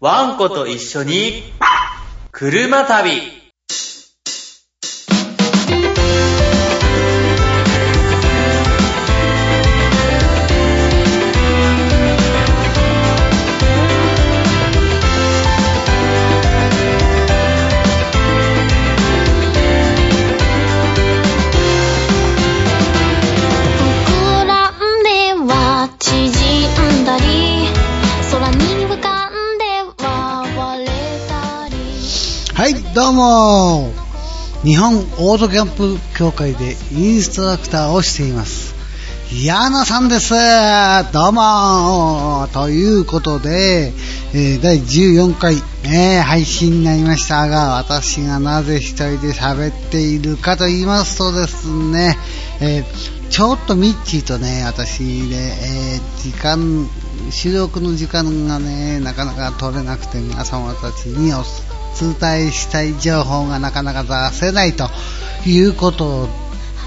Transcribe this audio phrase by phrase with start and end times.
[0.00, 1.52] ワンコと一緒に、
[2.30, 3.37] 車旅。
[33.18, 33.92] も
[34.62, 38.76] 日本オートキャンプ協会でインストラクターをしています。
[39.44, 40.32] 矢野さんです
[41.12, 43.92] どうもということで、
[44.32, 52.16] え第14回、え配信になりましたが、私がなぜ一人で喋っているかと言いますとですね、
[52.60, 56.88] えーちょっとミッチーとね、私で、えー時間、
[57.30, 61.44] 収録の時間がね、なかなか取れなくて皆様たちにお
[61.98, 64.88] 伝えしたい情報がなかなか出せないと
[65.46, 66.28] いうこと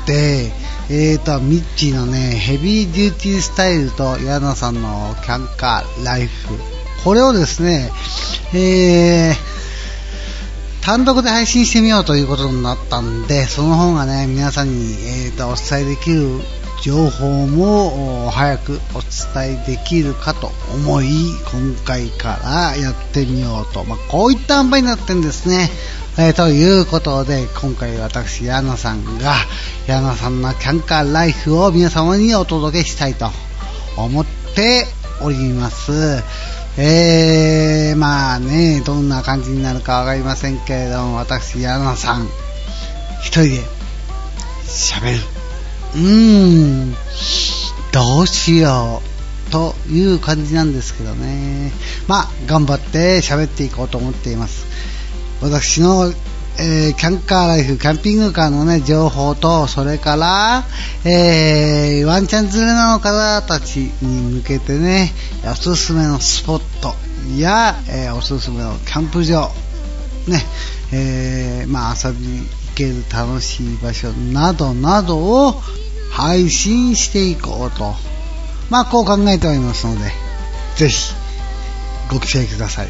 [0.05, 0.51] で、
[0.89, 6.55] えーと、ミッチーのね、ヘビーデューティースタイルと矢野さんのキャンカーライフ、
[7.03, 7.91] これをですね、
[8.53, 14.93] えー、単独で配信してみようということになったんで、その方がね、皆さんに、
[15.27, 16.41] えーとお伝えできる
[16.81, 25.69] 情報も早くお伝えできるかと思い、今回からやってみようと、まあ、こういった塩梅になってんですね。
[26.17, 29.35] えーということで、今回私、矢野さんが、
[29.87, 33.29] 矢野さんのキャンカーライフを皆様にお届けしたいと
[33.95, 34.87] 思って
[35.21, 36.23] おります。
[36.77, 42.27] えー、まあね、どんな感じになるかわかりませんけれども、私、矢野さん、
[43.21, 43.61] 一人で
[44.65, 45.40] 喋る。
[45.95, 46.95] うーん、
[47.91, 51.71] どうしよう、という感じなんですけどね。
[52.07, 54.65] まあ、頑張って喋っていこうと思っています。
[55.41, 56.13] 私の、
[56.59, 60.63] えーキャンカーライフ、キャンピングカーのね、情報と、それから、
[61.03, 65.11] えーワンちゃん連れの方たちに向けてね、
[65.45, 66.95] おすすめのスポット
[67.37, 69.49] や、えーおすすめのキャンプ場、
[70.27, 70.45] ね、
[70.93, 75.53] えーまあ遊びける楽しい場所などなどを
[76.11, 77.93] 配信していこうと、
[78.69, 80.11] まあこう考えておりますので、
[80.75, 81.13] ぜひ
[82.09, 82.87] ご期待ください。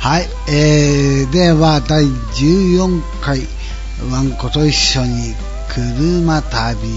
[0.00, 3.40] はい、えー、では第14回
[4.12, 5.34] ワンコと一緒に
[5.68, 6.88] 車旅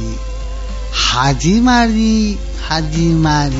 [0.91, 3.55] 始まり始まり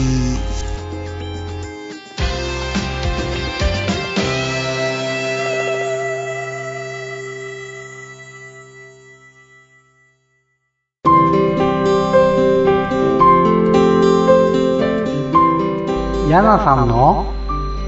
[16.32, 17.26] ヤナさんの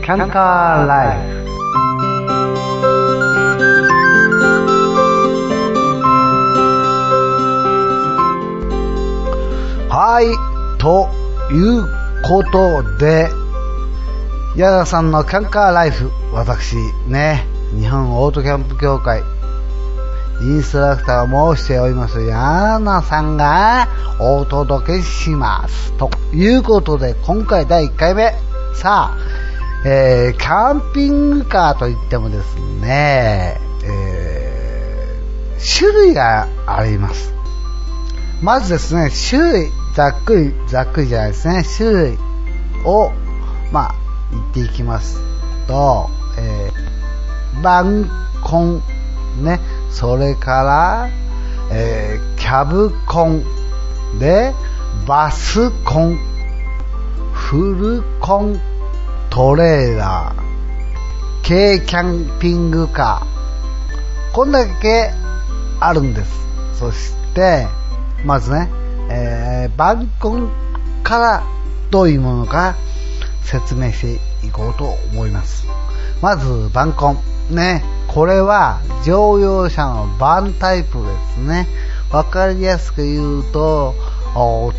[0.03, 1.43] キャンカーライフ。
[9.89, 10.25] はい、
[10.77, 11.07] と
[11.53, 11.87] いう
[12.27, 13.29] ことで、
[14.57, 16.75] 矢田さんのキャンカーライフ、私
[17.07, 17.47] ね、
[17.79, 19.23] 日本オートキャンプ協会、
[20.43, 23.87] インストラクターを申しております、矢田さんが
[24.19, 25.93] お届けします。
[25.93, 28.33] ということで、今回第1回目、
[28.75, 29.17] さあ、
[29.85, 37.33] えーキャンピングカーといってもですね、えー種類があります。
[38.41, 42.17] まずですね、種類、ざっくり、ざっくりじゃないですね、種類
[42.83, 43.11] を、
[43.71, 43.95] まあ、
[44.31, 45.21] 言っていきます
[45.67, 46.93] と、えー
[47.61, 48.09] バン
[48.43, 48.81] コン、
[49.41, 49.59] ね、
[49.93, 51.09] それから、
[51.71, 53.41] えーキャブコン、
[54.19, 54.53] で、
[55.07, 56.17] バスコン、
[57.31, 58.59] フルコン、
[59.29, 65.11] トレーラー、軽キャンピングカー、こんだけ
[65.79, 66.31] あるんです。
[66.77, 67.65] そして、
[68.25, 68.69] まずね、
[69.09, 70.51] えー、バンコン
[71.03, 71.43] から
[71.91, 72.75] どういうものか
[73.41, 74.01] 説明し
[74.41, 75.65] ていこうと思います。
[76.21, 77.17] まず、バンコン。
[77.55, 77.83] ね、
[78.13, 81.67] これは乗用車のバンタイプですね。
[82.11, 83.95] わかりやすく言うと、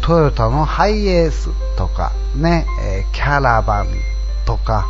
[0.03, 3.87] トヨタのハイエースとか、ね、えキャラバン
[4.47, 4.87] とか、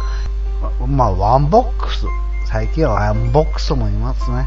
[0.87, 2.05] まあ、ワンボックス。
[2.47, 4.47] 最近はワンボックスもいますね。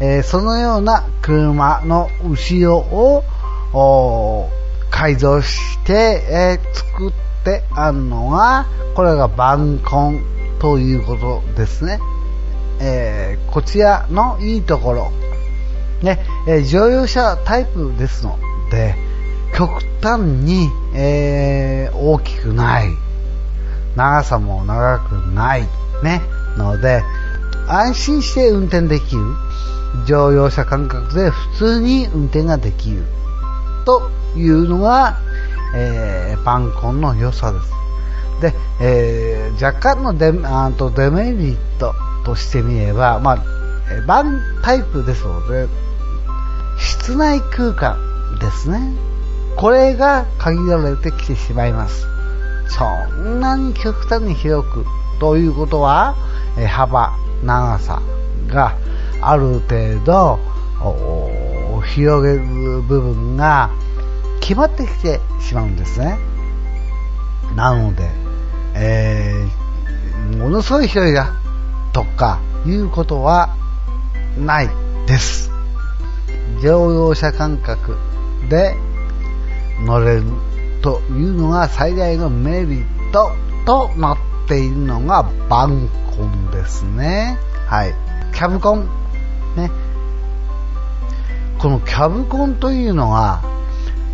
[0.00, 4.48] えーそのような車の後ろを
[4.90, 7.12] 改造して、えー作っ
[7.44, 10.20] てあるのが、これがバンコン
[10.58, 12.00] ということですね。
[12.80, 15.10] えーこちらのいいところ、
[16.02, 18.38] ね、えー乗用車タイプですの
[18.70, 18.94] で、
[19.56, 22.88] 極端に、えー大きくない、
[23.96, 25.62] 長さも長くない、
[26.02, 26.22] ね。
[26.56, 27.02] ので、
[27.66, 29.22] 安心して運転できる。
[30.06, 33.04] 乗用車感覚で普通に運転ができる。
[33.84, 35.18] というのが、
[35.74, 37.72] えー、バンコンの良さです。
[38.40, 41.67] で、えー、若干のデあとデメリット
[42.28, 43.44] としてみれば、まあ、
[43.90, 45.66] え、バンタイプですので、
[46.76, 47.96] 室内空間
[48.38, 48.92] ですね。
[49.56, 52.06] これが限られてきてしまいます。
[52.68, 52.84] そ
[53.16, 54.84] んなに極端に広く
[55.18, 56.16] ということは、
[56.58, 58.02] え、幅、長さ
[58.46, 58.76] が
[59.22, 60.38] ある程度
[61.86, 63.70] 広げる部分が
[64.40, 66.18] 決まってきてしまうんですね。
[67.56, 68.10] なので、
[68.74, 71.47] えー、ものすごい広いが
[71.98, 73.56] とかいうことは
[74.38, 74.68] ない
[75.08, 75.50] です。
[76.62, 77.96] 乗用車感覚
[78.48, 78.76] で
[79.84, 80.22] 乗れる
[80.80, 83.32] というのが最大のメリット
[83.66, 84.16] となっ
[84.46, 87.36] ているのがバンコンですね。
[87.66, 87.94] はい。
[88.32, 88.86] キャブコン。
[89.56, 89.68] ね。
[91.58, 93.42] このキャブコンというのは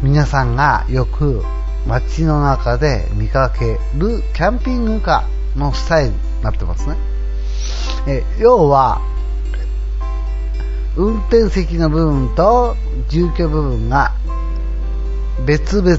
[0.02, 1.44] 皆さんがよく
[1.86, 7.13] 街の中で見かけるキャンピングカーのスタイルになってますね。
[8.06, 9.00] え要は、
[10.96, 12.76] 運転席の部分と
[13.08, 14.12] 住居部分が
[15.46, 15.96] 別々、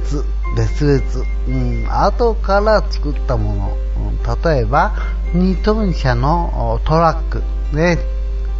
[0.55, 4.95] 別々、うん、後から作ったもの、うん、例えば
[5.33, 7.43] 2トン車のトラック、
[7.75, 7.97] ね、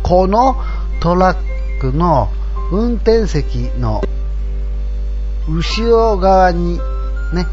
[0.04, 0.58] この
[1.00, 2.30] トラックの
[2.72, 4.02] 運転席の
[5.48, 6.80] 後ろ側に
[7.34, 7.46] ね、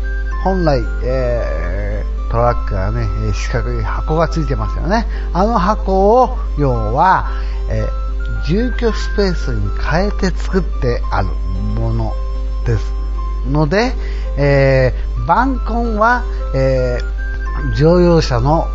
[0.42, 1.81] 本来、えー、
[2.32, 5.06] トラックがね、四角い箱がついてますよね。
[5.34, 7.30] あの箱を、要は、
[7.70, 12.12] えー、住居スペースに変えて作ってあるもの
[12.64, 12.92] です。
[13.50, 13.92] ので、
[14.38, 16.24] えー、バンコンは、
[16.54, 18.66] えー、乗用車の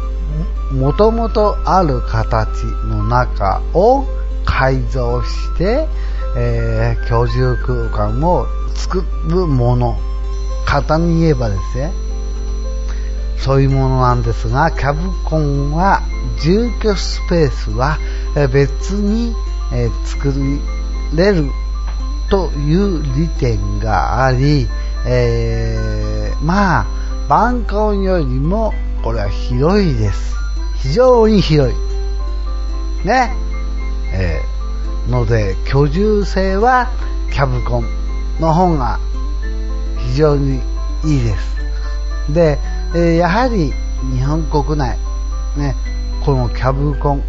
[0.71, 4.06] もともとある形の中を
[4.45, 5.88] 改造して、
[6.38, 8.45] えー、居住空間を
[8.75, 9.98] 作るもの
[10.65, 11.92] 簡単に言えばですね、
[13.38, 16.01] そういうものなんですが、キャブコンは
[16.42, 17.98] 住居スペースは
[18.51, 19.36] 別に
[20.06, 20.34] 作
[21.16, 21.45] れる
[22.30, 24.68] という利点があり、
[25.06, 26.88] えー、まあ、
[27.30, 28.74] バンコンよりも
[29.04, 30.36] これは広いです。
[30.75, 31.78] 非常に広い。
[33.06, 33.33] ね。
[34.13, 36.90] えー、ので、居住性は
[37.31, 37.86] キャブコン
[38.40, 39.00] の方が
[40.00, 40.62] 非常に
[41.06, 42.33] いいです。
[42.33, 42.60] で、
[42.95, 43.74] えー、やはり
[44.13, 44.98] 日本国内、
[45.57, 45.75] ね、
[46.24, 47.24] このキャブコン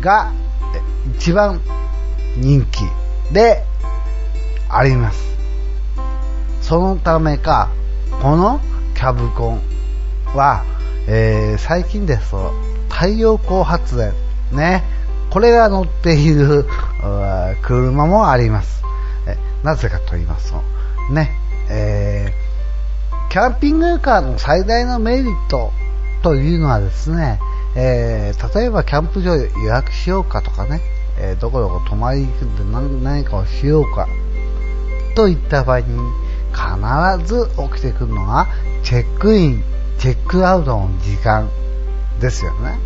[0.00, 0.32] が
[1.16, 1.60] 一番
[2.36, 2.82] 人気
[3.32, 3.62] で
[4.68, 5.32] あります。
[6.60, 7.70] そのためか、
[8.20, 8.60] この
[8.94, 9.62] キャブコン
[10.34, 10.64] は、
[11.06, 12.52] えー、最近ですと
[12.88, 14.12] 太陽光発電、
[14.52, 14.82] ね、
[15.30, 16.66] これが乗っている
[17.62, 18.82] 車もあります。
[19.62, 20.62] なぜかと言いますと、
[21.12, 21.30] ね、
[21.70, 22.32] え、
[23.32, 25.72] キャンピングカーの最大のメリット
[26.22, 27.40] というのはですね、
[27.74, 30.82] えー、例えばキャンプ場予約しようかとかね、
[31.18, 34.06] えー、どこどこ泊まり行くんで何何かをしようか
[35.16, 35.86] といった場合に
[36.52, 38.48] 必ず起きてくるのが
[38.82, 39.64] チェックイン、
[39.98, 41.48] チェックアウトの時間
[42.20, 42.78] ですよね。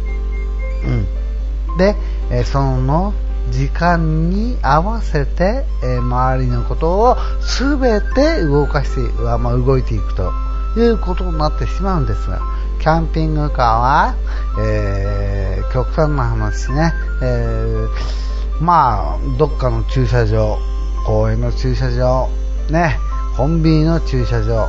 [0.84, 1.76] うん。
[1.76, 1.96] で、
[2.30, 3.14] えー、その
[3.50, 7.16] 時間に合わせて、え、周りのことを
[7.58, 10.32] 全て動かして、まあ、動いていくと
[10.76, 12.40] いうことになってしまうんですが、
[12.80, 14.14] キャンピングカーは、
[14.60, 20.58] えー、極端な話ね、えー、まあ、どっかの駐車場、
[21.06, 22.28] 公園の駐車場、
[22.70, 22.98] ね、
[23.36, 24.68] コンビニの駐車場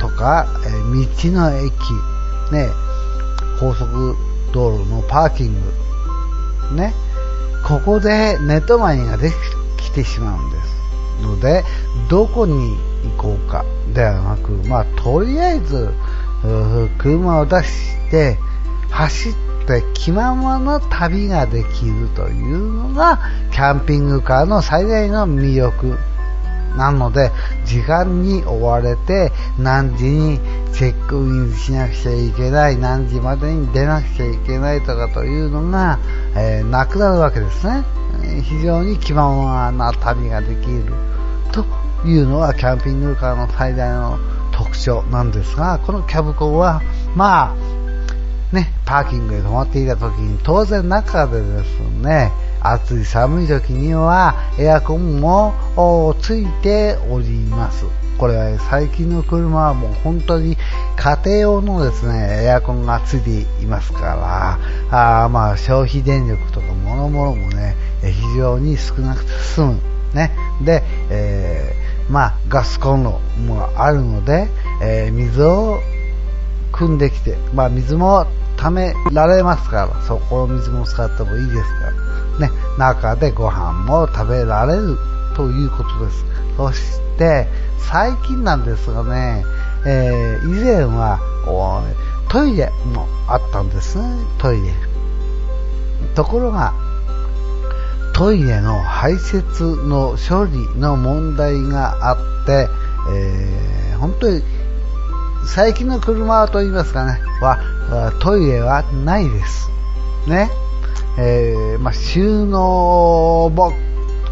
[0.00, 1.72] とか、えー、道の駅、
[2.52, 2.68] ね、
[3.58, 4.16] 高速
[4.52, 5.54] 道路のパーキン
[6.70, 6.94] グ、ね、
[7.66, 9.32] ここでネットマニーがで
[9.76, 10.76] きてしまうんです
[11.22, 11.64] ので
[12.08, 12.76] どこに
[13.16, 15.92] 行こうかではなく、まあ、とりあえず
[16.98, 18.38] 車を出して
[18.90, 19.32] 走っ
[19.66, 23.18] て気ままな旅ができるというのが
[23.50, 25.98] キャンピングカーの最大の魅力。
[26.76, 27.32] なので、
[27.64, 30.40] 時間に追われて、何時に
[30.72, 35.98] チェックインしなくちゃいけない、何時までに出なくちゃいけないとかというのが、
[36.34, 37.84] えー、なくなるわけですね。
[38.42, 40.92] 非常に気ままな旅ができる
[41.52, 41.64] と
[42.06, 44.18] いうのはキャンピングカーの最大の
[44.52, 46.82] 特徴なんですが、このキャブコンは、
[47.14, 47.75] まあ、
[48.56, 52.32] ね、パーキングで止まっていた時に当然中でですね、
[52.62, 55.54] 暑い寒い時にはエアコンも
[56.22, 57.84] ついております。
[58.16, 60.56] これは最近の車はもう本当に
[60.96, 64.58] 家庭用のですね、エアコンがついていますか
[64.90, 69.80] ら、あまあ消費電力とか諸々もね、非常に少なくて済む。
[70.14, 70.32] ね。
[70.62, 74.48] で、えー、まあガスコンロもあるので、
[74.82, 75.78] えー、水を
[76.72, 81.92] 汲んできて、まあ水も貯められますから、そこの水も使ってもいいですか
[82.40, 84.98] ら、ね、中でご飯も食べられる
[85.34, 86.24] ということです。
[86.56, 87.46] そして、
[87.78, 89.44] 最近なんですがね、
[89.84, 91.20] えー、以前は
[92.28, 94.04] トイレもあったんですね、
[94.38, 94.72] トイレ。
[96.14, 96.74] ところが、
[98.14, 102.68] トイレの排泄の処理の問題があって、
[103.12, 104.42] えー、本当に
[105.46, 109.70] 最近の車といいますかね、はトイレはないです。
[110.26, 110.50] ね。
[111.18, 113.72] えー、まあ、収納ボ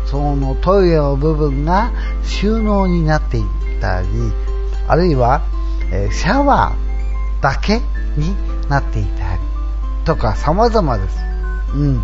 [0.07, 1.93] そのトイレの部分が
[2.23, 3.45] 収納になってい
[3.81, 4.09] たり、
[4.87, 5.43] あるいは、
[5.91, 7.81] えー、シャワーだけ
[8.17, 8.35] に
[8.69, 9.41] なっていたり
[10.05, 11.19] とか様々です。
[11.75, 12.03] うん。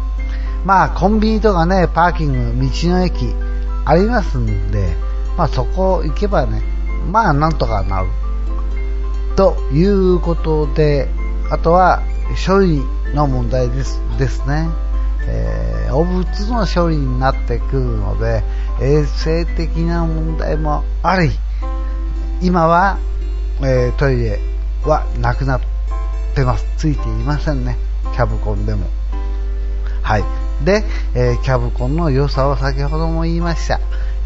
[0.64, 3.34] まあ、コンビニとかね、パーキング、道の駅
[3.84, 4.94] ありますんで、
[5.36, 6.62] まあそこ行けばね、
[7.10, 8.08] まあなんとかなる。
[9.40, 11.08] ということで、
[11.50, 12.02] あとは
[12.46, 12.82] 処理
[13.14, 14.68] の問題ですですね。
[15.22, 18.44] えー、汚物の処理になってくるので、
[18.82, 21.30] 衛生的な問題もあり、
[22.42, 22.98] 今は、
[23.62, 24.40] えー、トイレ
[24.84, 25.60] はなくなっ
[26.34, 26.66] てます。
[26.76, 27.78] ついていませんね。
[28.12, 28.88] キャブコンでも。
[30.02, 30.24] はい。
[30.66, 33.80] で、えー、キャブコンの良さは先ほども言いました。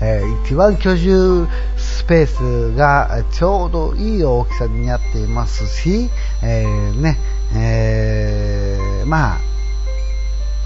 [0.07, 6.11] えー、一番居住スペースがちょうどいい大きさになっていますし、
[6.43, 7.17] えー、ね、
[7.57, 9.39] えー、まあ、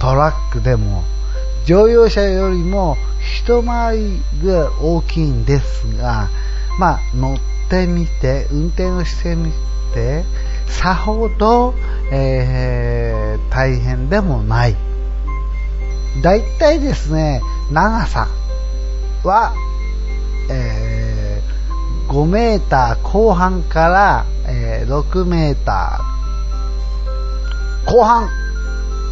[0.01, 1.05] トラックでも
[1.67, 6.29] 乗用車よりも一回りが大きいんですが、
[6.81, 7.39] まあ、乗っ
[7.71, 9.53] てみて、運転をしてみ
[9.95, 10.25] て、
[10.67, 11.75] さほど、
[12.11, 14.77] えー、大変でもない。
[16.23, 17.41] だいたいですね、
[17.71, 18.27] 長さ
[19.25, 19.55] は、
[20.51, 28.29] えー、5メーター後半から、えー、6メーター後半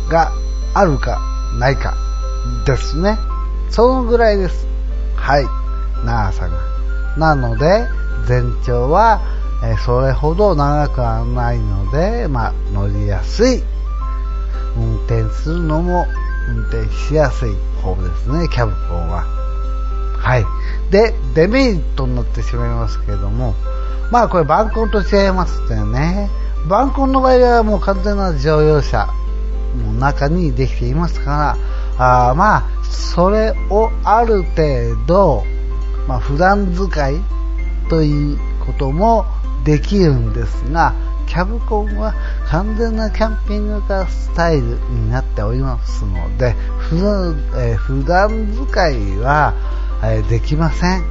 [0.08, 0.32] が
[0.74, 1.20] あるか
[1.58, 1.94] ないか
[2.66, 3.18] ですね。
[3.70, 4.66] そのぐらいです。
[5.16, 5.44] はい。
[6.04, 6.58] 長さが。
[7.16, 7.86] なので、
[8.26, 9.20] 全長は、
[9.64, 13.62] えー、それほど長くはないので、まあ、乗りやすい。
[14.76, 16.06] 運転するのも
[16.48, 19.35] 運転しやすい方ですね、キャブコンは。
[20.26, 20.44] はい。
[20.90, 23.54] で、デメリットになってしまいますけれども、
[24.10, 26.28] まあこれバンコンと違いますよね。
[26.68, 29.06] バンコンの場合はもう完全な乗用車
[29.78, 31.56] の中にできていますか
[31.96, 35.44] ら、あまあ、それをある程度、
[36.08, 37.14] まあ普段使い
[37.88, 39.26] ということも
[39.64, 40.92] できるんですが、
[41.28, 42.14] キャブコンは
[42.48, 49.54] 完全なキャンピングカースタイルになっておりますので、普段,、えー、普段使いは、
[50.02, 51.02] えー、できません。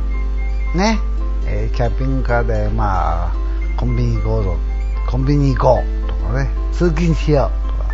[0.75, 0.99] ね。
[1.47, 3.33] えー、キャンピングカーで、まあ、
[3.77, 7.89] コンビニ行こうコンビニ行こうとかね、通勤しようとか、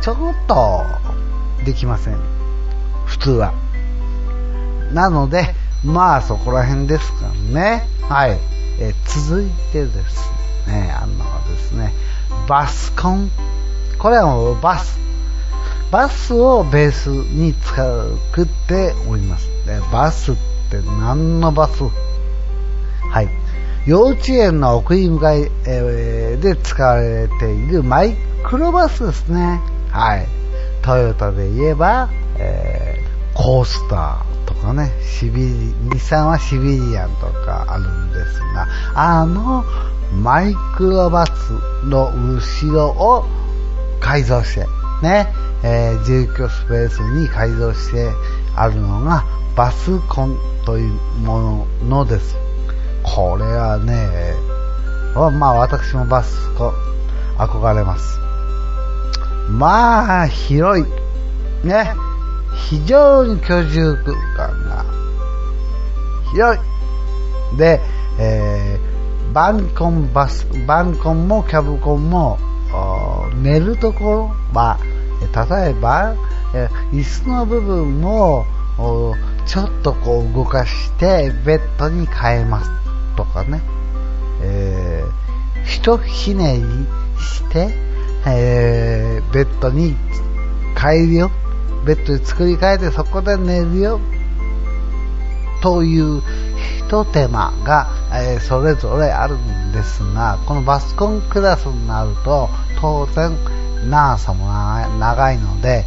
[0.00, 0.84] ちょこっと
[1.64, 2.18] できません。
[3.06, 3.54] 普通は。
[4.92, 5.54] なので、
[5.84, 7.86] まあそこら辺ですかね。
[8.08, 8.38] はい。
[8.78, 10.30] えー、続いてです
[10.66, 11.92] ね、あのですね、
[12.48, 13.30] バスコン。
[13.98, 15.09] これはもバス。
[15.90, 19.48] バスをベースに使う、くっております。
[19.66, 20.34] でバスっ
[20.70, 21.82] て何のバス？
[21.82, 23.28] はい。
[23.86, 29.60] 幼稚園の送り迎ええ、で使われているマイクロバスですね。
[29.90, 30.28] はい。
[30.82, 39.64] トヨタで言えば、えー、コースターとかね、シビリ、日産はシビリアンとかあるんですが、あの
[40.14, 41.30] マイクロバス
[41.84, 43.26] の後ろを
[43.98, 44.66] 改造して、
[45.02, 48.10] ね、えー、住居スペースに改造して
[48.56, 49.24] あるのが
[49.56, 52.36] バスコンというものです。
[53.02, 54.34] これはね、
[55.14, 56.74] まあ私もバスコン
[57.38, 58.18] 憧れます。
[59.50, 60.84] まあ、広い。
[61.66, 61.94] ね。
[62.68, 64.84] 非常に居住空間が
[66.32, 67.56] 広い。
[67.56, 67.80] で、
[68.18, 69.00] えー
[69.32, 72.36] バンコンバス、バンコンもキャブコンも、
[73.42, 74.76] 寝るところは、
[75.34, 76.14] 例えば、
[76.92, 78.46] 椅子の部分も、
[79.46, 82.70] ちょっとこう動かしてベッドに変えます
[83.16, 83.60] とかね、
[84.42, 86.62] えー、ひとひねり
[87.22, 87.90] して
[88.26, 89.96] えー、ベッドに
[90.78, 91.30] 変えるよ。
[91.86, 94.00] ベッドに作り変えてそこで寝るよ。
[95.62, 96.22] という
[96.86, 102.48] 一手間が、えーそれぞれあるんですが、このバスコンクラスになると、
[102.80, 103.32] 当然
[103.88, 104.46] 長さも
[104.98, 105.84] 長いので、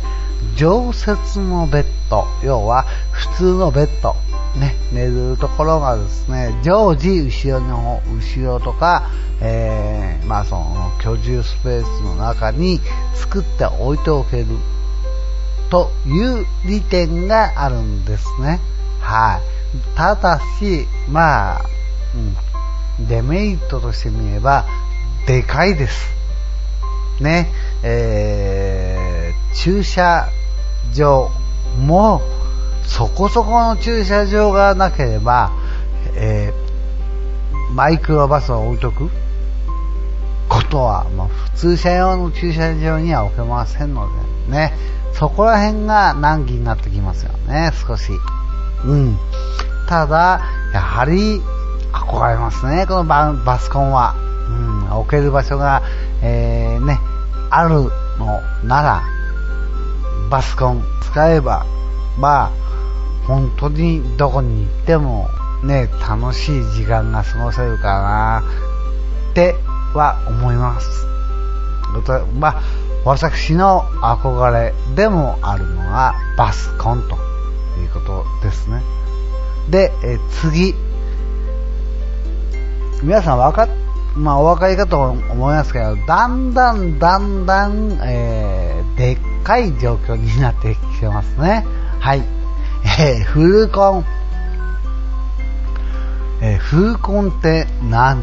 [0.56, 4.16] 常設のベッド、要は普通のベッド、
[4.60, 9.10] ね、寝るところがですね、常時後ろの、後ろとか、
[9.42, 12.80] えーまあその居住スペースの中に
[13.14, 14.46] 作って置いておける
[15.70, 18.60] という利点があるんですね。
[19.02, 19.98] はい。
[19.98, 21.62] ただし、まあ、
[23.00, 24.66] うん、デメリットとしてみれば、
[25.28, 26.10] でかいです。
[27.20, 27.52] ね、
[27.84, 30.28] えー、駐車
[30.94, 31.30] 場
[31.80, 32.22] も、
[32.86, 35.52] そこそこの駐車場がなければ、
[36.16, 36.64] えー
[37.74, 39.10] マイクロバスを置いとく？
[40.48, 44.08] ことは、まあ、普通車用の駐車場には置けませんの
[44.48, 44.74] でね、
[45.14, 48.12] そこら辺が難儀になってきますよね、少し。
[48.86, 49.18] うん。
[49.90, 50.42] ただ、
[50.72, 51.42] やはり
[51.92, 54.14] 憧れますね、このババスコンは。
[54.92, 55.82] 置ける場所が、
[56.22, 57.00] えー、ね、
[57.50, 57.70] ある
[58.18, 59.04] のなら、
[60.30, 61.66] バスコン使えば、
[62.18, 62.52] まあ、
[63.28, 65.30] 本当にどこに行っても
[65.64, 68.44] ね、楽しい時間が過ごせるかな
[69.32, 69.56] って
[69.94, 71.06] は思います。
[72.40, 72.62] まあ、
[73.06, 77.16] 私の憧れでもあるのがバスコンと
[77.80, 78.82] いうことですね。
[79.70, 80.76] で、え次。
[83.04, 83.70] 皆さんわかっ、
[84.16, 91.66] まあお分かりかと思いますけど、だんだんだんだん、えー、でっかい状況になってきてますね。
[92.00, 92.24] はい。
[93.00, 94.06] えー、フルコン。
[96.42, 98.22] えー、フルコンって何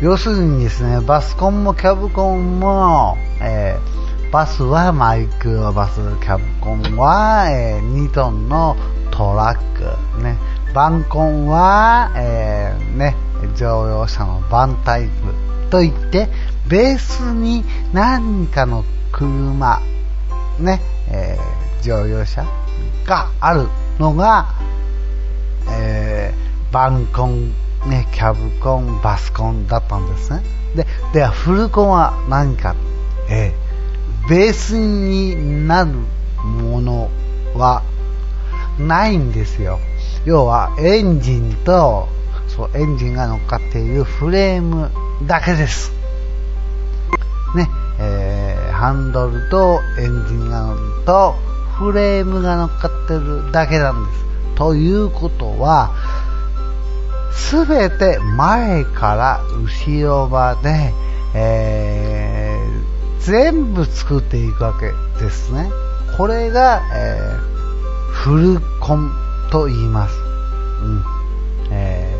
[0.00, 8.76] 要するにですね、バスコンもキャブコンも、えー、バスはマイクロバス、キャブコンは、えー、2トンの
[9.10, 10.38] トラック、ね、
[10.72, 13.14] バンコンは、えー、ね、
[13.56, 16.28] 乗用車のバンタイプといって、
[16.68, 19.80] ベースに何かの車、
[20.58, 20.80] ね、
[21.10, 22.44] えー、乗用車
[23.06, 24.54] があるのが、
[25.68, 27.50] えー、バンコン、
[27.86, 30.42] ね、キャブコン、バスコンだったんですね。
[30.74, 32.74] で、では、フルコンは何か、
[33.28, 35.92] えー、ベースになる
[36.44, 37.10] もの
[37.54, 37.82] は
[38.78, 39.78] ないんですよ。
[40.24, 42.08] 要は、エンジンと、
[42.60, 44.90] そう、エンジンが乗っかっているフレーム
[45.26, 45.92] だけです。
[47.54, 47.68] ね、
[47.98, 51.34] えー、ハンドルとエンジンが乗ると、
[51.78, 54.24] フレームが乗っかってるだけなんです。
[54.56, 55.94] ということは、
[57.32, 60.92] すべて前から後ろまで、
[61.34, 64.92] えー、全部作っていくわけ
[65.24, 65.70] ですね。
[66.18, 69.10] これが、えー、フルコン
[69.50, 70.14] と言います。
[70.82, 71.20] うん
[71.70, 72.19] えー、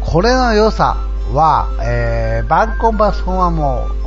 [0.00, 0.96] これの良さ
[1.32, 4.00] は、えー、バンコンバスコンはもう、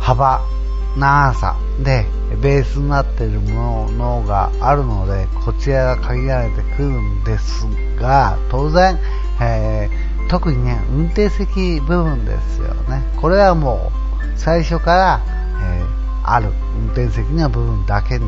[0.00, 0.40] 幅、
[0.96, 2.06] 長さで
[2.42, 8.98] ベースになっているものがあるので、こちらが限られてくるんですが、当然、
[9.40, 13.02] えー、特にね、運転席部分ですよね。
[13.16, 15.20] これはもう、最初から、
[15.62, 15.86] えー、
[16.24, 18.20] ある運転席の部分だけ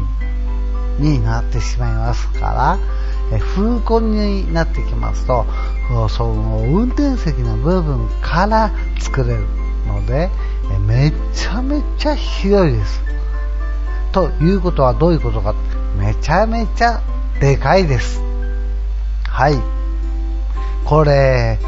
[0.98, 2.78] になってしまいますから、
[3.32, 5.44] えー、フルコンになってきますと、
[6.08, 9.46] その運転席の部分から作れる
[9.86, 10.30] ので、
[10.86, 13.02] めちゃめちゃ広いです。
[14.12, 15.54] ということはどういうことか。
[15.98, 17.00] めちゃめちゃ
[17.40, 18.22] でかいです。
[19.28, 19.58] はい。
[20.84, 21.58] これ、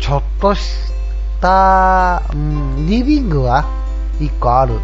[0.00, 0.92] ちょっとし
[1.40, 3.64] た、うん、リビングは
[4.20, 4.78] 1個ある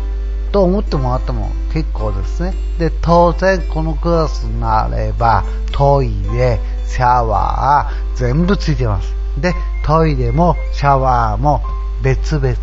[0.52, 2.54] と思ってもらっても結構ですね。
[2.78, 9.14] で、当然このクラスになればトイレ、シャワー全部ついてます。
[9.38, 11.62] で、トイレもシャワーも
[12.02, 12.54] 別々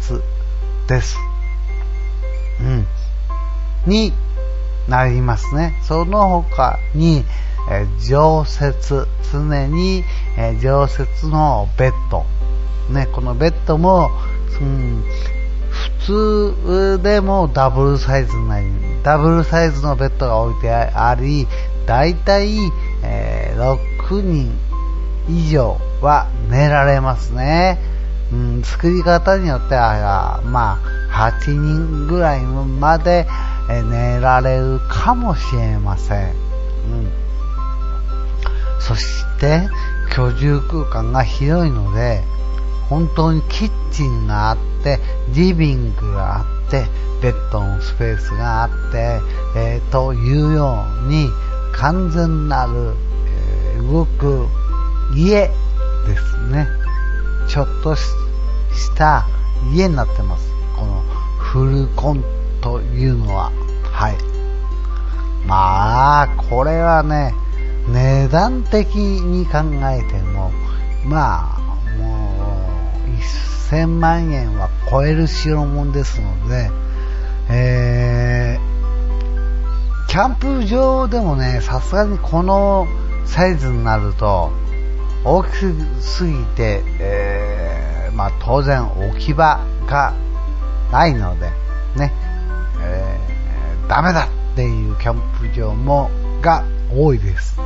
[0.87, 1.17] です。
[2.61, 2.87] うん。
[3.85, 4.13] に
[4.89, 5.79] なりますね。
[5.83, 7.23] その他に、
[7.71, 10.03] え、常設、常に、
[10.37, 12.25] え、常設のベッド。
[12.89, 14.09] ね、このベッドも、
[14.61, 15.03] うん、
[16.05, 16.55] 普
[16.97, 18.67] 通でもダブルサイズになり、
[19.03, 21.47] ダブルサイズのベッドが置いてあり、
[21.85, 22.57] だいたい、
[23.03, 24.51] えー、6人
[25.27, 27.77] 以上は寝られますね。
[28.31, 30.79] うん、作り方によっては、ま
[31.11, 33.27] あ、8人ぐらいまで
[33.69, 36.29] 寝られるかもしれません。
[36.29, 37.11] うん、
[38.79, 39.69] そして、
[40.15, 42.23] 居住空間が広いので、
[42.89, 44.99] 本当にキッチンがあって、
[45.33, 46.85] リビングがあって、
[47.21, 49.21] ベッドのスペースがあって、
[49.55, 51.29] えーというように、
[51.73, 52.95] 完全なる、
[53.77, 54.47] 動く
[55.15, 55.47] 家
[56.07, 56.67] ですね。
[57.47, 58.03] ちょっとし
[58.95, 59.25] た
[59.73, 60.51] 家になってます。
[60.75, 61.01] この
[61.39, 62.23] フルコン
[62.61, 63.51] というのは。
[63.91, 64.17] はい。
[65.45, 67.33] まあ、これはね、
[67.87, 69.59] 値段的に考
[69.89, 70.51] えても、
[71.05, 71.59] まあ、
[71.97, 72.59] も
[73.05, 76.69] う、1000万代は超える代物ですので、
[77.49, 82.85] えー、キャンプ場でもね、さすがにこの
[83.27, 84.51] サイズになると、
[85.23, 85.49] 大き
[86.01, 90.13] すぎて、えーまあ当然置き場が
[90.91, 91.51] ないので、
[91.95, 92.13] ね、
[92.81, 96.09] えーダメだっていうキャンプ場も、
[96.41, 97.57] が多いです。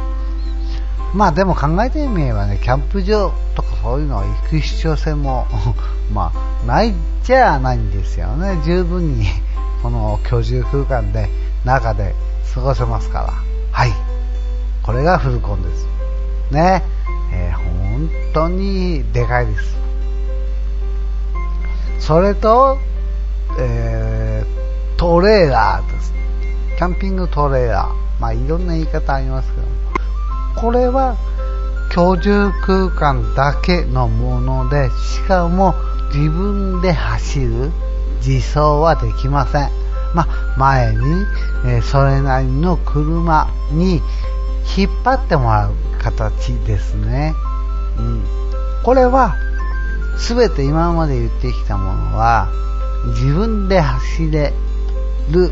[1.13, 5.45] まあでも考えてみればね、キャンプ場とかそういうのは行く必要性も、
[6.13, 6.93] まあ、ないっ
[7.23, 8.59] ちゃないんですよね。
[8.63, 9.27] 十分に、
[9.81, 11.29] この居住空間で、
[11.65, 12.15] 中で
[12.53, 13.33] 過ごせますから。
[13.71, 14.10] はい。
[14.83, 15.87] これがフルコンです。
[16.51, 16.83] ね。
[17.33, 19.77] えー本当にでかいです。
[21.99, 22.77] それと、
[23.59, 26.13] えートレーラーです。
[26.77, 28.21] キャンピングトレーラー。
[28.21, 29.67] まあいろんな言い方ありますけど。
[30.61, 31.15] これは
[31.91, 35.75] 居住空間だけのもので、しかも
[36.13, 37.71] 自分で走る
[38.25, 39.69] 自走はできません。
[40.13, 40.99] まあ、前に、
[41.65, 44.01] えーそれなりの車に
[44.77, 47.33] 引っ張ってもらう形ですね。
[47.97, 48.23] うん。
[48.83, 49.35] これは、
[50.17, 52.49] すべて今まで言ってきたものは、
[53.07, 54.53] 自分で走れ
[55.31, 55.51] る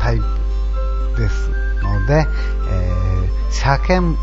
[0.00, 1.50] タイプです
[1.82, 2.26] ので、
[2.70, 3.08] えー
[3.50, 4.18] 車検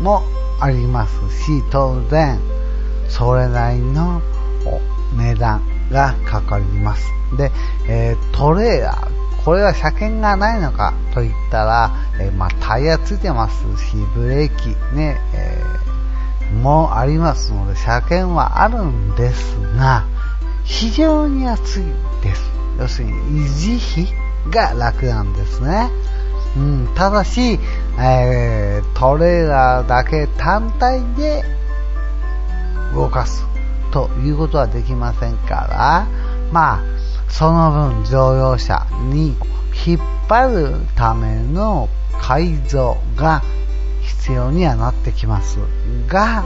[0.00, 0.22] も
[0.60, 2.38] ありますし、当然、
[3.08, 4.22] それなりの
[5.16, 7.04] 値段がかかります。
[7.36, 7.50] で、
[7.88, 15.88] えートレーラー、これは車検がないのかと言ったら、えーまあ、タイヤついてますし、ブレーキね、えー
[16.62, 20.06] もありますので、車検はあるんですが、
[20.64, 21.84] 非常に安い
[22.22, 22.50] です。
[22.78, 23.12] 要するに、
[23.44, 25.90] 維持費が楽なんですね。
[26.56, 27.60] うん、ただし、
[28.00, 31.44] えートレーラーだけ単体で
[32.94, 33.44] 動かす
[33.92, 36.06] ということはできませんから、
[36.50, 36.82] まあ、
[37.28, 39.36] その分乗用車に
[39.88, 41.88] 引っ張るための
[42.20, 43.42] 改造が
[44.02, 45.58] 必要にはなってきます
[46.06, 46.44] が、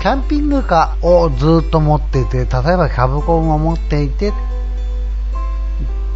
[0.00, 4.32] キャンピングカーをずっと持っていて、例えばキャブコンを持っていて、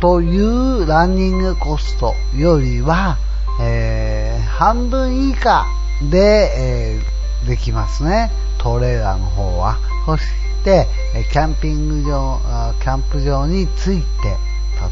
[0.00, 3.18] というランニングコストよりは、
[3.60, 5.66] えー半分以下
[6.10, 8.30] で、えーできますね。
[8.58, 9.78] トレーラーの方は。
[10.06, 10.24] そし
[10.62, 10.86] て、
[11.32, 12.38] キャンピング場、
[12.80, 14.04] キャンプ場について、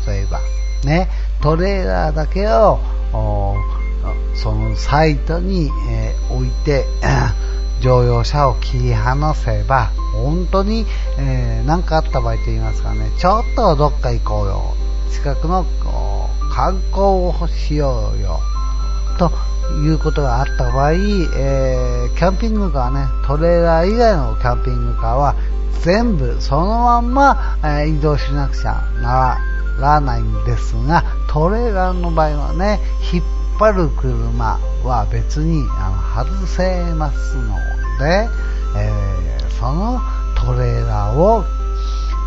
[0.07, 0.41] 例えば、
[0.85, 1.09] ね、
[1.43, 2.79] トレーラーだけを、
[4.35, 6.85] そのサイトに、えー置いて、
[7.83, 10.87] 乗用車を切り離せば、本当に
[11.19, 14.75] えー何かあった場合と言いますかね、ちょっとどっか行こうよ。
[15.11, 15.67] 近くの
[16.53, 18.41] 観光をしようよ。
[19.19, 19.31] と
[19.83, 25.35] いうことがあった場合、えーキャンピングカーね、トレーラー以外のキャンピングカーは
[25.83, 29.50] 全部そのまんま、えー移動しなくちゃなら
[29.81, 32.81] らないんですが、トレーラーの場合はね、
[33.13, 33.25] 引っ
[33.59, 37.57] 張る車は別にあの外せますの
[37.99, 38.29] で、
[38.77, 40.01] えーその
[40.35, 41.45] トレーラーを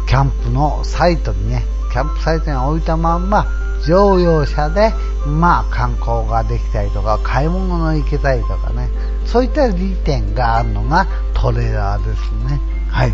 [0.08, 3.48] キャンプのサイトにね、キャンプサイトに置いたまんま、
[3.88, 4.94] 乗用車で、
[5.26, 8.90] まあ観光ができたりとか、買い物の行けたりとかね、
[9.26, 12.62] そういった利点があるのがトレーラーですね。
[12.90, 13.14] はい。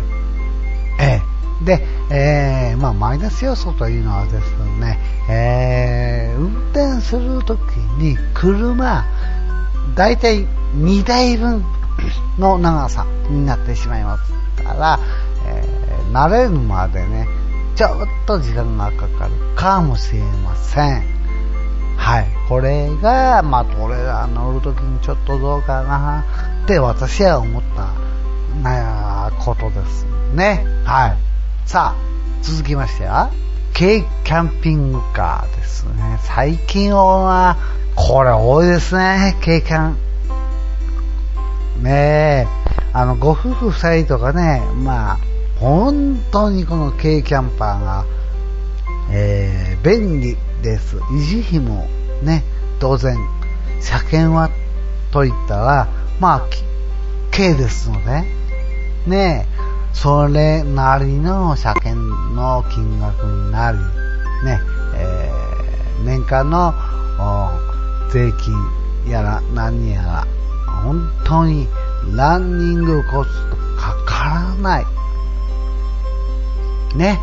[1.00, 1.29] ええ
[1.64, 7.60] で、えーまあマイナス要素というのはですね、えー運転するとき
[7.98, 9.04] に車、
[9.94, 10.46] だいたい
[10.76, 11.64] 2台分
[12.38, 14.98] の長さになってしまいますから、
[15.46, 17.26] えー慣れるまでね、
[17.76, 21.02] ちょっと時間がかかるかもしれません。
[21.96, 22.26] はい。
[22.48, 26.24] これが、まあ、トレーラー乗るときにちょっとどうかな
[26.64, 27.92] って私は思った、
[28.62, 30.66] なことですね。
[30.84, 31.29] はい。
[31.70, 33.30] さあ、続きましては、
[33.74, 36.18] 軽キャンピングカーですね。
[36.24, 37.58] 最近は、
[37.94, 39.96] これ多いですね、軽キャン。
[41.80, 42.46] ねえ、
[42.92, 45.18] あの、ご夫婦二人とかね、まあ、
[45.60, 48.04] 本当にこの軽キャンパーが、
[49.12, 50.96] えー便利です。
[50.96, 51.86] 維持費も
[52.24, 52.42] ね、
[52.80, 53.16] 当然、
[53.80, 54.50] 車検は
[55.12, 56.42] と言ったら、まあ、
[57.30, 58.24] 軽ですので、
[59.06, 61.96] ねえそれなりの車検
[62.34, 63.78] の金額になり、
[64.44, 64.60] ね、
[64.94, 66.72] えー、年間の
[68.10, 68.54] 税金
[69.10, 70.26] やら何やら、
[70.82, 71.68] 本当に
[72.14, 74.86] ランニングコストかからない。
[76.96, 77.18] ね。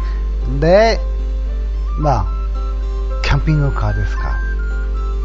[0.60, 1.00] で、
[1.98, 2.26] まあ、
[3.24, 4.36] キャンピングカーですか、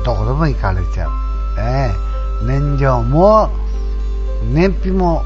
[0.04, 1.10] どこでも行かれちゃう。
[1.58, 1.90] え
[2.40, 3.50] えー、燃料も、
[4.52, 5.22] 燃費も、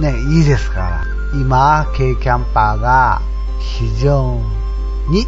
[0.00, 3.20] ね、いいですから、今、軽キャンパーが
[3.58, 4.40] 非常
[5.10, 5.26] に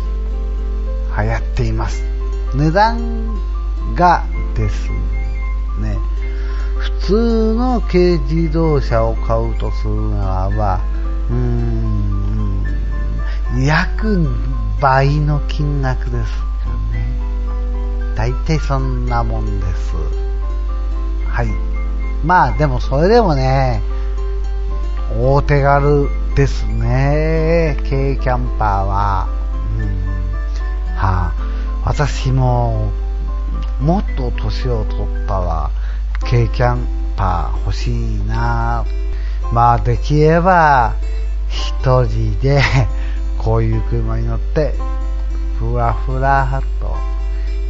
[1.17, 2.03] 流行っています。
[2.55, 3.35] 値段
[3.95, 4.25] が
[4.55, 4.89] です
[5.81, 5.99] ね、
[6.79, 10.81] 普通の軽自動車を買うとするならば、
[11.31, 12.65] うーん、
[13.65, 14.29] 約
[14.81, 16.45] 倍の金額ですか
[16.93, 17.07] ね。
[18.17, 19.95] 大体そんなもんです。
[21.29, 21.49] はい。
[22.25, 23.83] まあでもそれでもね、
[25.13, 27.77] 大手軽ですね。
[27.85, 29.29] 軽キャンパーは。
[29.79, 30.15] うん。
[30.97, 31.35] はあ、
[31.85, 32.91] 私も
[33.81, 35.71] もっと年を取ったら
[36.21, 36.87] 軽キャン
[37.17, 38.85] パー欲しいな。
[39.53, 40.95] まあできれば
[41.49, 42.63] 一人で
[43.39, 44.75] こういう車に乗って
[45.59, 46.97] ふらふらと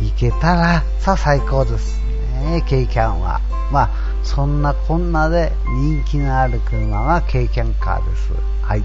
[0.01, 2.01] 行けたらさ最高です
[2.43, 2.65] ね。
[2.69, 3.41] 軽キャンは。
[3.73, 3.91] まあ
[4.25, 8.33] そんなこんなで人気のある車が軽キャンカーです
[8.63, 8.83] はい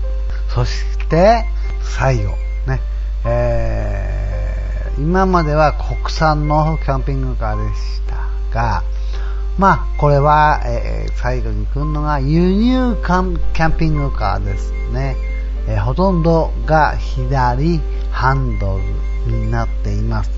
[0.54, 1.46] そして
[1.82, 2.32] 最後
[2.68, 2.80] ね
[3.26, 8.84] えー、今までは国産のキャンピングカーでしたが
[9.60, 15.18] まあ、これは、えー、最後に来るのが輸入キャンピングカーですね。
[15.68, 18.78] えー、ほとんどが左ハンド
[19.28, 20.32] ルになっています。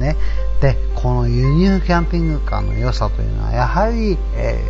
[0.00, 0.16] ね。
[0.60, 4.62] で、この輸入キャンピングカーの良さというのは、やはり、え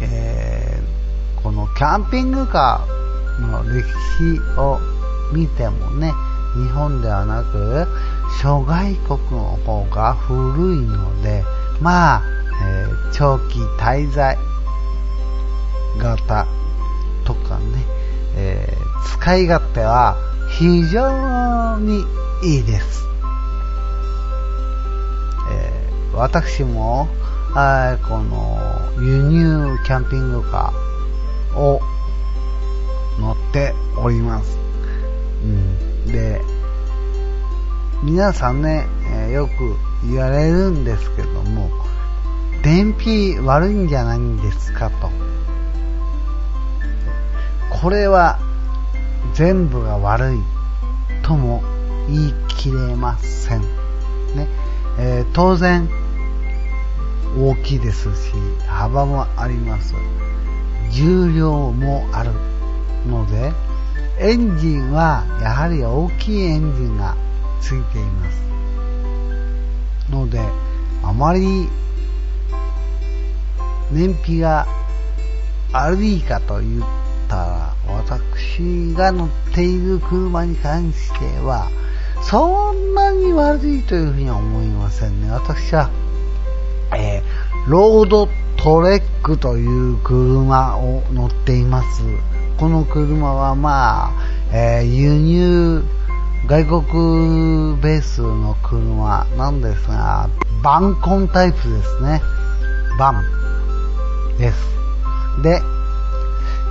[0.00, 4.78] ーえー、このキャンピングカーの歴史を
[5.32, 6.12] 見てもね、
[6.54, 7.88] 日本ではなく、
[8.40, 11.42] 諸外国の方が古いので、
[11.80, 12.22] まあ、
[12.62, 14.38] えー、長期滞在
[15.98, 16.46] 型
[17.24, 17.84] とかね、
[18.36, 20.16] えー、使い勝手は
[20.50, 22.04] 非常に
[22.44, 23.13] いいです。
[26.16, 27.08] 私も
[27.54, 28.58] あこの
[29.00, 31.80] 輸入キャンピングカーを
[33.20, 34.58] 乗っております。
[35.44, 36.40] うん、で、
[38.02, 38.86] 皆さんね、
[39.28, 41.70] え、よく言われるんですけども、
[42.64, 45.10] 燃費悪いんじゃないんですかと。
[47.70, 48.38] これは
[49.34, 50.38] 全部が悪い
[51.22, 51.62] とも
[52.08, 53.60] 言い切れません。
[54.34, 54.48] ね
[54.98, 55.88] えー、当然
[57.36, 58.32] 大きいですし、
[58.66, 59.94] 幅もあります。
[60.90, 62.30] 重量もある
[63.08, 63.52] ので、
[64.18, 67.16] エンジンはやはり大きいエンジンが
[67.60, 68.44] ついています。
[70.10, 70.40] ので、
[71.02, 71.68] あまり
[73.90, 74.66] 燃費が
[75.72, 76.82] 悪いかと言っ
[77.28, 81.68] たら、私が乗っている車に関しては、
[82.22, 85.30] そんなに悪いというふうには思いませんね。
[85.30, 85.90] 私は、
[86.96, 92.02] えー、ロードトレックという車を乗っています。
[92.56, 94.12] この車はまあ、
[94.52, 95.84] えー、輸入
[96.46, 100.28] 外国ベースの車なんですが、
[100.62, 102.20] バンコンタイプですね。
[102.98, 103.24] バン。
[104.38, 104.56] です。
[105.42, 105.60] で、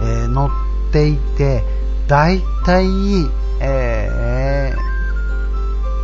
[0.02, 0.50] えー、乗っ
[0.92, 1.64] ていて、
[2.08, 2.86] だいたい、
[3.62, 4.74] え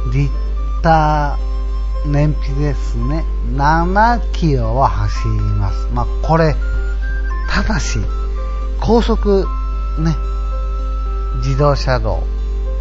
[0.07, 0.29] ー、リッ
[0.81, 1.48] ター
[2.05, 3.25] 燃費ですね。
[3.53, 5.87] 7キロは走ります。
[5.93, 6.55] まあ、これ、
[7.49, 7.99] ただし、
[8.81, 9.45] 高速、
[9.99, 10.15] ね、
[11.37, 12.23] 自動車道、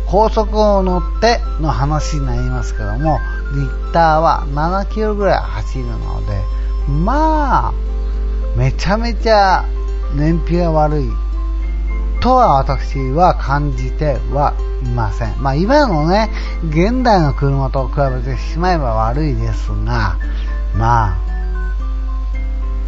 [0.06, 3.18] 高速を乗っての話になりますけども、
[3.54, 6.42] リッターは7キロぐらい走るので、
[6.88, 7.72] まあ、
[8.56, 9.64] めちゃめちゃ
[10.14, 11.10] 燃費が悪い
[12.20, 14.54] とは私は感じては
[14.94, 15.42] ません。
[15.42, 16.30] まあ今のね、
[16.68, 20.16] 現代の車と比べてしまえば悪いですが、
[20.76, 21.18] まあ、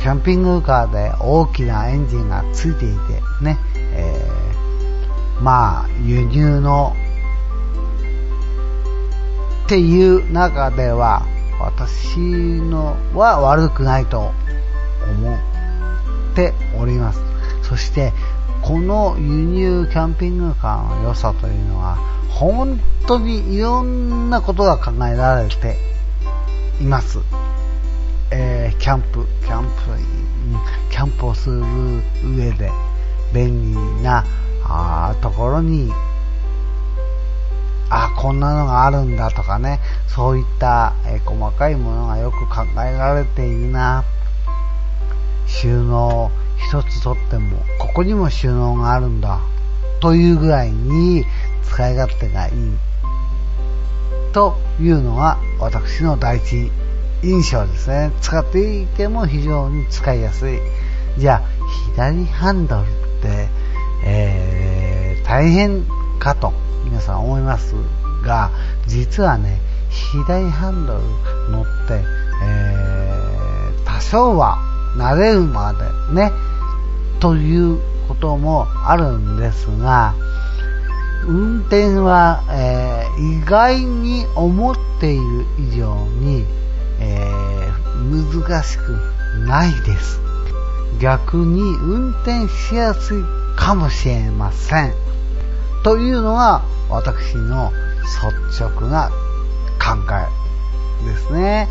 [0.01, 6.95] キャンピングカーで大きなエンジンがついていてね、えー、まあ輸入の
[9.65, 11.27] っていう中では
[11.61, 14.33] 私のは悪くないと
[15.11, 15.51] 思う。
[16.35, 17.21] ております。
[17.63, 18.13] そして、
[18.63, 21.97] この輸入キャンピングカーの良さというのは、
[22.29, 25.77] 本当にいろんなことが考えられて
[26.81, 27.19] います。
[28.31, 29.71] えー、キャンプ、キャンプ、
[30.91, 31.63] キャンプをする
[32.37, 32.71] 上で、
[33.33, 34.25] 便利な
[34.65, 35.93] あところに、
[37.89, 44.05] あ、こんなのがあるんだとかね、そういった、え細かいものがよく考えられているな。
[45.47, 46.31] 収納
[46.71, 49.41] 一つとっても、ここにも収納があるんだ。
[49.99, 51.25] というぐらいに
[51.65, 52.53] 使い勝手がいい。
[54.33, 56.71] というのが私の第一
[57.25, 58.13] 印象ですね。
[58.21, 60.61] 使っていても非常に使いやすい。
[61.19, 61.43] じゃあ、
[61.97, 62.89] 左ハンドルっ
[63.21, 63.49] て、
[64.05, 65.85] えー、大変
[66.21, 66.53] かと
[66.85, 67.75] 皆さん思います
[68.25, 68.53] が、
[68.87, 69.61] 実はね、
[70.13, 71.03] 左ハンドル
[71.51, 72.05] 乗って、
[72.45, 74.59] えー、多少は
[74.97, 76.31] 慣れるまでね、
[77.21, 77.79] という
[78.09, 80.15] こともあるんですが、
[81.27, 85.23] 運転は、えー、意外に思っている
[85.59, 86.47] 以上に、
[86.99, 88.99] えー、難しく
[89.47, 90.21] ないです。
[90.99, 93.23] 逆に運転しやすい
[93.57, 94.95] かもしれません。
[95.85, 97.71] というのが私の
[98.51, 99.11] 率直な
[99.79, 99.97] 考
[101.03, 101.69] えですね。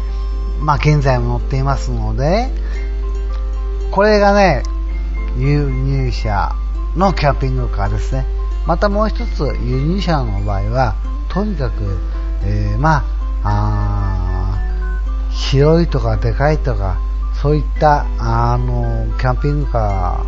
[0.59, 2.49] まあ現在も乗っていますので、
[3.91, 4.63] これがね、
[5.37, 6.55] 輸入車
[6.95, 8.25] のキャンピングカーですね。
[8.65, 10.95] またもう一つ輸入車の場合は、
[11.29, 11.97] とにかく、
[12.43, 13.03] えー、まあ、
[13.43, 14.19] あ
[15.31, 16.99] 広いとかでかいとか、
[17.41, 20.25] そういった、あの、キャンピングカ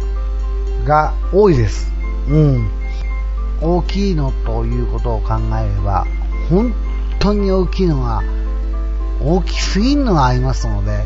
[0.84, 1.92] ーが多いです。
[2.28, 2.70] うん。
[3.62, 6.06] 大きいのということを考えれば、
[6.50, 6.74] 本
[7.20, 8.24] 当に大きいのが、
[9.24, 11.06] 大きすぎるのがありますので、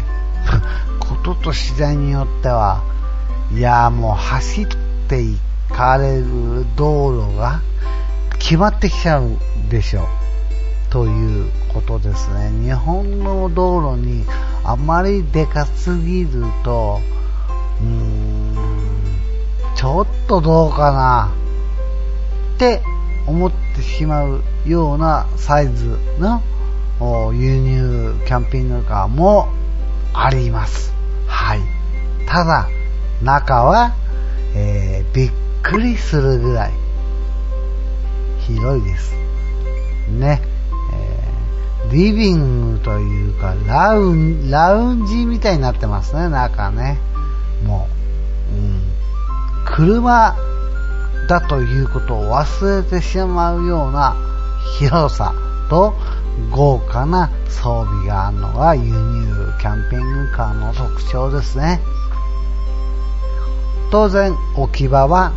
[1.00, 2.82] ことと次第によっては、
[3.54, 4.68] いやもう走っ
[5.08, 5.38] てい
[5.70, 7.62] かれる道路が
[8.40, 9.38] 決まってきちゃう
[9.70, 10.06] でしょう。
[10.90, 12.52] ということですね。
[12.64, 14.26] 日本の道路に
[14.64, 17.02] あまりでかすぎると、
[17.82, 18.56] うーん、
[19.76, 21.32] ちょっとどうかな
[22.56, 22.82] って
[23.28, 26.42] 思ってしまうようなサイズの
[27.34, 29.50] 輸入キャンピングカーも
[30.14, 30.94] あります。
[31.28, 31.62] はい。
[32.28, 32.70] ただ、
[33.22, 33.96] 中は、
[34.56, 36.72] えー、びっくりするぐらい
[38.48, 39.14] 広いです。
[40.10, 40.42] ね。
[40.94, 41.26] えー
[41.92, 46.98] リビングというか、ラウン、ラウンジみたいになってますね、中ね。
[47.64, 47.88] も
[48.52, 48.82] う、うん。
[49.66, 50.36] 車
[51.28, 54.16] だということを忘れてしまうような
[54.80, 55.34] 広さ
[55.70, 55.96] と
[56.52, 61.82] 豪華な装備があるのが輸入キャンピングカーの特徴ですね。
[63.92, 65.34] 当然置き場は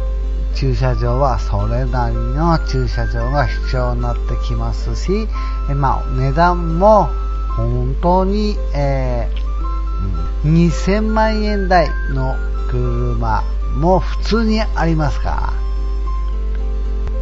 [0.54, 5.28] 駐車場はそれなりの駐車場が必要になってきますし、
[5.74, 7.08] まあ、値段も
[7.56, 12.34] 本当に、えー、2000万円台の
[12.70, 13.44] 車
[13.76, 15.52] も普通にありますか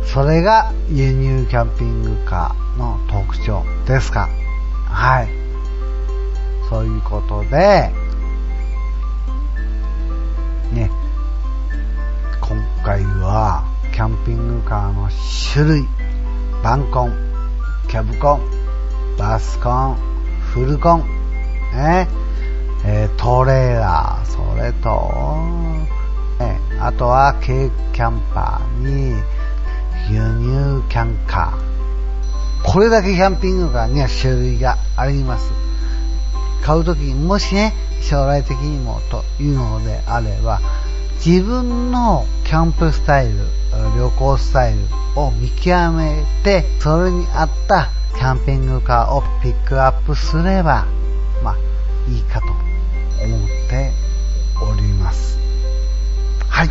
[0.03, 4.29] ら、それが輸入キャンピングカーの特徴ですか。
[4.89, 5.29] はい。
[6.71, 7.91] そういうことで、
[10.73, 10.91] ね、
[12.49, 15.11] 今回はキャンピングカーの
[15.53, 15.89] 種類、
[16.63, 17.13] バンコン、
[17.89, 19.97] キャブコン、バスコン、
[20.53, 21.01] フルコン、
[21.75, 22.07] ね、
[22.85, 24.89] えー、トレーラー、それと、
[26.39, 29.21] ね、あとは軽キャンパーに
[30.09, 32.73] 輸入キャンカー。
[32.73, 35.51] これだけキャンピングカーには種類があります。
[36.63, 40.61] 買うときにもしね、将来的にもというのであれば、
[41.25, 43.41] 自分のキャンプスタイル、
[43.97, 44.79] 旅行スタイル
[45.21, 50.87] を見極めて、それに合ったキャンピングカーをピックアップすれば、
[51.43, 51.57] まあ、
[52.09, 52.47] いいかと
[53.25, 53.91] 思って
[54.63, 55.41] おります。
[56.49, 56.69] はい。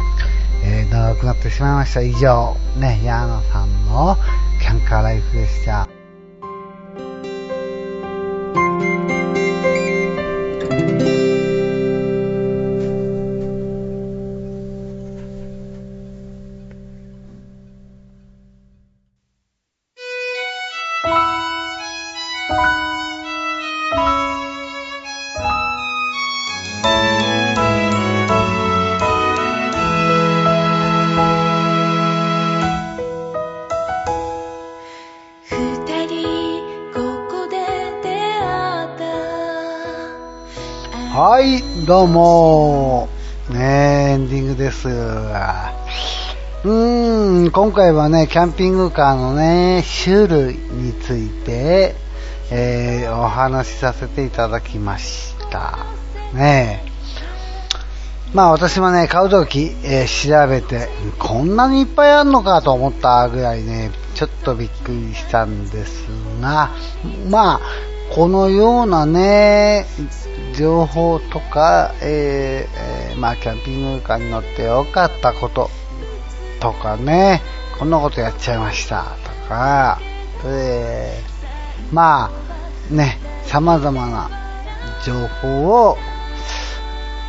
[0.64, 2.02] えー、長くなってしまいました。
[2.02, 4.18] 以上、ね、矢野さんの
[4.62, 5.95] キャンカーライフでした。
[42.06, 43.10] ども、
[43.50, 44.88] ねエンディングです。
[44.88, 51.96] うーん、今回はね、キャンピングカーのね、種類について、
[52.52, 55.80] えー、お話しさせていただきました。
[56.34, 56.86] ね
[58.34, 66.06] まあ私もね、買うとき、えー調べて、こんなにいっぱいあるのかと思ったぐらいね、ちょっとびっくりしたんです
[66.40, 66.70] が、
[67.30, 67.62] まあ、
[68.16, 69.86] このようなね、
[70.58, 75.70] 情報とか、えーえーまあキャンピングカーに乗ってよかったこと
[76.62, 77.42] とかね、
[77.78, 80.00] こんなことやっちゃいましたとか、
[80.46, 84.30] えーまあね、様々な
[85.06, 85.98] 情報を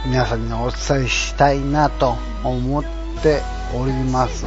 [0.06, 2.14] 皆さんにお伝えしたいなと
[2.44, 2.84] 思っ
[3.24, 3.42] て
[3.74, 4.46] おります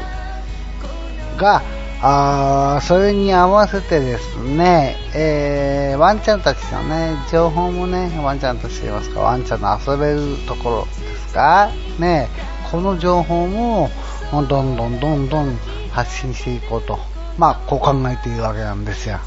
[1.35, 1.61] が、
[2.01, 11.69] あーそれに合わせてですね、えーワンちゃんたちのね、情報もね、ワンちゃんとしていますか、ワンちゃんの遊べるところですか、
[11.99, 12.29] ね、
[12.71, 13.89] この情報も
[14.31, 14.47] どん
[14.77, 15.57] どんどんどん
[15.91, 16.97] 発信していこうと、
[17.37, 19.19] まあ、こう考えているわけなんですよ。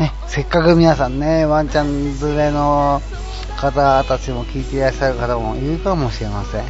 [0.00, 3.00] ね、せっかく皆さんね、ワンちゃん連れの
[3.56, 6.64] 方たちも聞いていらっしゃる方もいるかもしれません。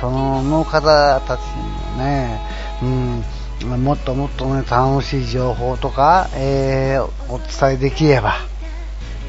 [0.00, 1.62] その方たちに
[1.98, 2.40] もね、
[2.82, 3.24] うん、
[3.64, 8.34] もっともっとね、楽しい情報とか、えーお伝えできれば、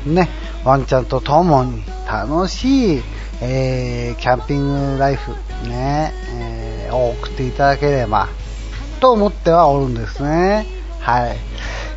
[0.06, 0.30] ね、
[0.66, 3.02] ワンちゃんと共に楽しい、
[3.42, 5.32] えーキャンピングライフ、
[5.68, 8.28] ね、えーを送っていただければ、
[9.00, 10.66] と思ってはおるんですね。
[11.00, 11.38] はい。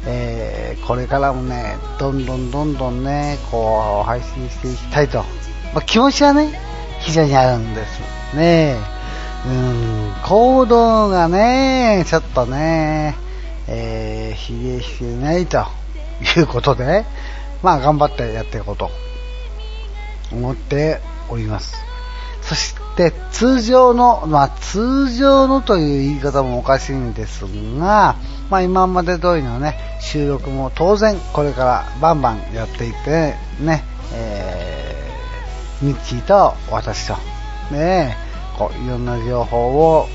[0.06, 5.18] えーこれからもね、どんどんどんどんね、こう、配信していきたいと。
[5.74, 6.60] まあ、気持ちはね、
[7.00, 8.36] 非常にあるんです。
[8.36, 8.95] ね
[10.24, 13.14] 行動がね、ちょっとね、
[13.68, 15.64] えー、疲弊してないと
[16.38, 17.04] いうことで、
[17.62, 18.90] まあ、頑張ってやっていこうと
[20.32, 21.76] 思っております。
[22.42, 27.44] そして、通常の、まあ、通常のという言い方もおかしいんです
[27.78, 28.16] が、
[28.50, 37.16] まあ、今まで通りのね、収録も当然これからバンバンやっていって、ね、えー、ミッチーと私と、
[37.70, 38.25] ね、
[38.56, 40.08] こ、いろんな情報を、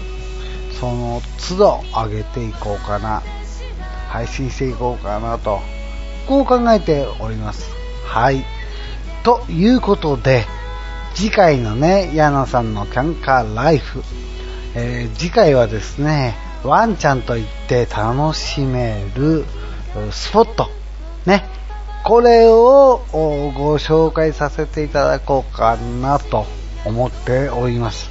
[0.79, 3.21] その都度上げていこうかな、
[4.09, 5.59] 配信していこうかなと、
[6.27, 7.69] こう考えております。
[8.05, 8.43] はい。
[9.23, 10.45] ということで、
[11.13, 14.03] 次回のね、矢野さんのキャンカーライフ、
[14.75, 19.45] えー次回はですね、ワンちゃんと行って楽しめる
[20.11, 20.69] スポット、
[21.25, 21.43] ね、
[22.03, 26.45] これをご紹介させていただこうかなと
[26.85, 28.09] 思っております。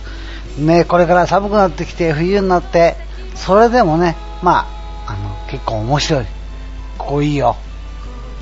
[0.59, 2.97] ね、これから寒くなってきて冬になって、
[3.35, 4.67] それでもね、ま
[5.07, 6.27] あ、あの、結構面白い、
[6.99, 7.57] ここいいよ、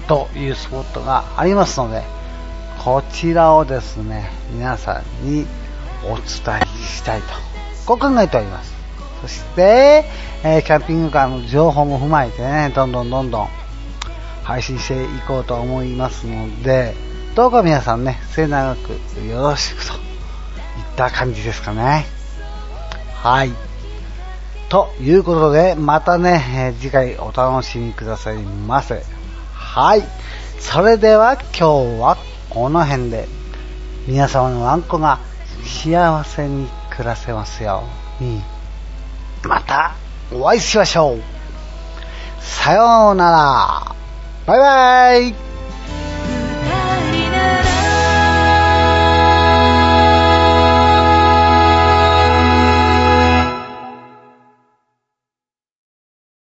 [0.07, 2.03] というスポットがありますので、
[2.79, 5.47] こちらをですね、皆さんに
[6.05, 6.27] お伝え
[6.85, 7.29] したいと、
[7.87, 8.75] こう考えております。
[9.23, 10.05] そして、
[10.45, 13.49] えーキャンピングカーの情報も踏まえてね、どんどんどんどん
[14.45, 16.95] 配信していこうと思いますので、
[17.35, 20.08] どうか皆さんね、末永くよろしくと
[21.07, 22.07] った感じですかね。
[23.15, 23.53] はい。
[24.69, 29.03] ということで、またね、次回お楽しみくださいませ。
[29.55, 30.03] はい。
[30.59, 32.19] それでは今日は
[32.51, 33.29] この辺で、
[34.09, 35.21] 皆様のワンコが
[35.65, 37.85] 幸せに暮らせますよ
[38.21, 38.43] うに。
[39.45, 39.95] また
[40.33, 41.23] お会いしましょう。
[42.41, 43.95] さようなら。
[44.47, 45.48] バイバイ。